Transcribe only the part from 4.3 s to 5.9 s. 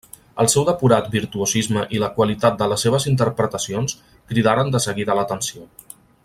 cridaren de seguida l'atenció.